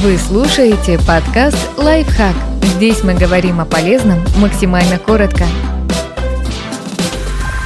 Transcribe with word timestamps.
Вы 0.00 0.16
слушаете 0.16 0.96
подкаст 0.96 1.76
«Лайфхак». 1.76 2.32
Здесь 2.62 3.02
мы 3.02 3.14
говорим 3.14 3.58
о 3.58 3.64
полезном 3.64 4.20
максимально 4.36 4.96
коротко. 4.96 5.42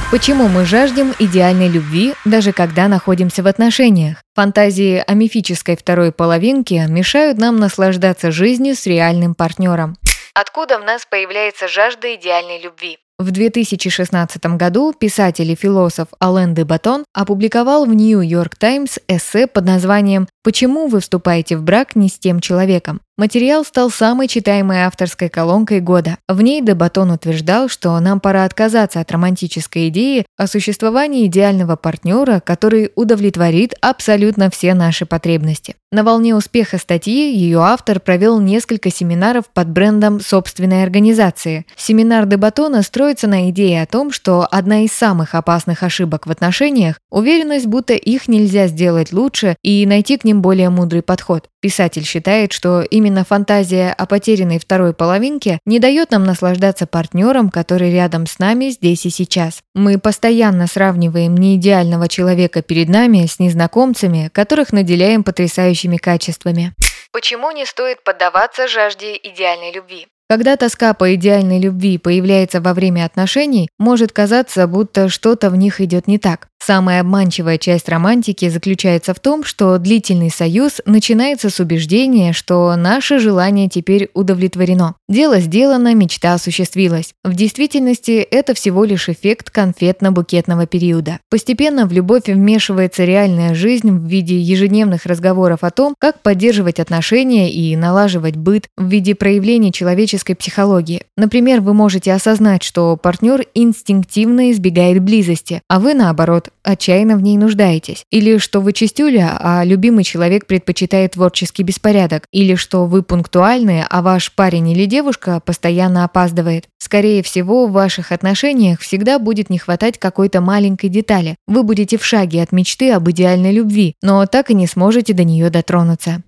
Почему 0.09 0.47
мы 0.47 0.65
жаждем 0.65 1.13
идеальной 1.19 1.67
любви, 1.67 2.15
даже 2.25 2.51
когда 2.51 2.87
находимся 2.87 3.43
в 3.43 3.47
отношениях? 3.47 4.17
Фантазии 4.33 5.03
о 5.05 5.13
мифической 5.13 5.77
второй 5.77 6.11
половинке 6.11 6.87
мешают 6.87 7.37
нам 7.37 7.57
наслаждаться 7.57 8.31
жизнью 8.31 8.75
с 8.75 8.87
реальным 8.87 9.35
партнером. 9.35 9.95
Откуда 10.33 10.79
в 10.79 10.83
нас 10.83 11.05
появляется 11.07 11.67
жажда 11.67 12.15
идеальной 12.15 12.59
любви? 12.59 12.97
В 13.19 13.29
2016 13.29 14.43
году 14.57 14.91
писатель 14.91 15.51
и 15.51 15.55
философ 15.55 16.07
Ален 16.21 16.55
де 16.55 16.65
Батон 16.65 17.05
опубликовал 17.13 17.85
в 17.85 17.91
York 17.91 18.55
Times 18.55 18.97
эссе 19.07 19.45
под 19.45 19.65
названием 19.65 20.27
«Почему 20.43 20.87
вы 20.87 20.99
вступаете 20.99 21.57
в 21.57 21.63
брак 21.63 21.95
не 21.95 22.09
с 22.09 22.19
тем 22.19 22.41
человеком?». 22.41 23.01
Материал 23.15 23.63
стал 23.63 23.91
самой 23.91 24.27
читаемой 24.27 24.79
авторской 24.79 25.29
колонкой 25.29 25.81
года. 25.81 26.17
В 26.27 26.41
ней 26.41 26.61
де 26.61 26.73
Батон 26.73 27.11
утверждал, 27.11 27.69
что 27.69 27.99
нам 27.99 28.19
пора 28.19 28.43
отказаться 28.43 28.99
от 28.99 29.11
романтической 29.11 29.89
идеи 29.89 30.25
о 30.35 30.47
существовании 30.47 31.27
идеального 31.27 31.75
партнера, 31.75 32.41
который 32.43 32.91
удовлетворит 32.95 33.75
абсолютно 33.81 34.49
все 34.49 34.73
наши 34.73 35.05
потребности. 35.05 35.75
На 35.91 36.03
волне 36.03 36.35
успеха 36.35 36.79
статьи 36.79 37.37
ее 37.37 37.59
автор 37.59 37.99
провел 37.99 38.39
несколько 38.39 38.89
семинаров 38.89 39.45
под 39.53 39.69
брендом 39.69 40.19
собственной 40.19 40.81
организации. 40.81 41.67
Семинар 41.75 42.25
де 42.25 42.35
Батона 42.35 42.81
строится 42.81 43.27
на 43.27 43.51
идее 43.51 43.83
о 43.83 43.85
том, 43.85 44.11
что 44.11 44.47
одна 44.49 44.85
из 44.85 44.91
самых 44.91 45.35
опасных 45.35 45.83
ошибок 45.83 46.25
в 46.25 46.31
отношениях– 46.31 46.95
уверенность, 47.11 47.67
будто 47.67 47.93
их 47.93 48.27
нельзя 48.27 48.65
сделать 48.65 49.13
лучше 49.13 49.55
и 49.61 49.85
найти 49.85 50.17
к 50.17 50.23
ним 50.33 50.41
более 50.41 50.69
мудрый 50.69 51.01
подход. 51.01 51.47
Писатель 51.61 52.03
считает, 52.03 52.51
что 52.51 52.81
именно 52.81 53.23
фантазия 53.23 53.93
о 53.93 54.05
потерянной 54.05 54.59
второй 54.59 54.93
половинке 54.93 55.59
не 55.65 55.79
дает 55.79 56.11
нам 56.11 56.23
наслаждаться 56.23 56.87
партнером, 56.87 57.49
который 57.49 57.93
рядом 57.93 58.25
с 58.25 58.39
нами 58.39 58.69
здесь 58.69 59.05
и 59.05 59.09
сейчас. 59.09 59.61
Мы 59.73 59.99
постоянно 59.99 60.67
сравниваем 60.67 61.37
неидеального 61.37 62.07
человека 62.07 62.61
перед 62.61 62.89
нами 62.89 63.25
с 63.25 63.39
незнакомцами, 63.39 64.29
которых 64.33 64.73
наделяем 64.73 65.23
потрясающими 65.23 65.97
качествами. 65.97 66.73
Почему 67.11 67.51
не 67.51 67.65
стоит 67.65 68.03
поддаваться 68.03 68.67
жажде 68.67 69.15
идеальной 69.15 69.71
любви? 69.71 70.07
Когда 70.29 70.55
тоска 70.55 70.93
по 70.95 71.13
идеальной 71.13 71.59
любви 71.59 71.99
появляется 71.99 72.59
во 72.59 72.73
время 72.73 73.05
отношений, 73.05 73.69
может 73.77 74.11
казаться, 74.11 74.65
будто 74.67 75.09
что-то 75.09 75.51
в 75.51 75.55
них 75.55 75.79
идет 75.79 76.07
не 76.07 76.17
так. 76.17 76.47
Самая 76.65 77.01
обманчивая 77.01 77.57
часть 77.57 77.89
романтики 77.89 78.47
заключается 78.47 79.13
в 79.13 79.19
том, 79.19 79.43
что 79.43 79.77
длительный 79.79 80.29
союз 80.29 80.79
начинается 80.85 81.49
с 81.49 81.59
убеждения, 81.59 82.31
что 82.31 82.73
наше 82.77 83.19
желание 83.19 83.67
теперь 83.67 84.09
удовлетворено. 84.13 84.95
Дело 85.09 85.41
сделано, 85.41 85.93
мечта 85.93 86.35
осуществилась. 86.35 87.15
В 87.21 87.35
действительности 87.35 88.11
это 88.11 88.53
всего 88.53 88.85
лишь 88.85 89.09
эффект 89.09 89.51
конфетно-букетного 89.53 90.65
периода. 90.65 91.19
Постепенно 91.29 91.85
в 91.85 91.91
любовь 91.91 92.27
вмешивается 92.27 93.03
реальная 93.03 93.55
жизнь 93.55 93.91
в 93.91 94.07
виде 94.07 94.39
ежедневных 94.39 95.05
разговоров 95.05 95.65
о 95.65 95.69
том, 95.69 95.95
как 95.99 96.21
поддерживать 96.21 96.79
отношения 96.79 97.51
и 97.51 97.75
налаживать 97.75 98.37
быт 98.37 98.67
в 98.77 98.87
виде 98.87 99.15
проявлений 99.15 99.73
человеческой 99.73 100.35
психологии. 100.35 101.03
Например, 101.17 101.59
вы 101.59 101.73
можете 101.73 102.13
осознать, 102.13 102.63
что 102.63 102.95
партнер 102.95 103.45
инстинктивно 103.53 104.51
избегает 104.51 105.01
близости, 105.01 105.61
а 105.67 105.81
вы 105.81 105.93
наоборот 105.93 106.52
отчаянно 106.63 107.17
в 107.17 107.21
ней 107.21 107.37
нуждаетесь. 107.37 108.05
Или 108.09 108.37
что 108.37 108.61
вы 108.61 108.73
чистюля, 108.73 109.37
а 109.39 109.63
любимый 109.63 110.03
человек 110.03 110.45
предпочитает 110.45 111.13
творческий 111.13 111.63
беспорядок. 111.63 112.25
Или 112.31 112.55
что 112.55 112.85
вы 112.85 113.03
пунктуальны, 113.03 113.85
а 113.89 114.01
ваш 114.01 114.31
парень 114.31 114.69
или 114.69 114.85
девушка 114.85 115.41
постоянно 115.45 116.03
опаздывает. 116.03 116.65
Скорее 116.79 117.23
всего, 117.23 117.67
в 117.67 117.71
ваших 117.71 118.11
отношениях 118.11 118.79
всегда 118.79 119.19
будет 119.19 119.49
не 119.49 119.57
хватать 119.57 119.97
какой-то 119.97 120.41
маленькой 120.41 120.89
детали. 120.89 121.35
Вы 121.47 121.63
будете 121.63 121.97
в 121.97 122.05
шаге 122.05 122.41
от 122.41 122.51
мечты 122.51 122.91
об 122.91 123.09
идеальной 123.09 123.51
любви, 123.51 123.95
но 124.01 124.25
так 124.25 124.49
и 124.49 124.53
не 124.53 124.67
сможете 124.67 125.13
до 125.13 125.23
нее 125.23 125.49
дотронуться. 125.49 126.23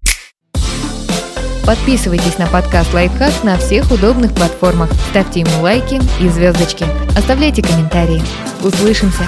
Подписывайтесь 1.65 2.37
на 2.37 2.45
подкаст 2.45 2.93
Лайфхак 2.93 3.43
на 3.43 3.57
всех 3.57 3.91
удобных 3.91 4.35
платформах, 4.35 4.91
ставьте 5.09 5.39
ему 5.39 5.61
лайки 5.61 5.99
и 6.21 6.29
звездочки, 6.29 6.85
оставляйте 7.17 7.63
комментарии. 7.63 8.21
Услышимся! 8.63 9.25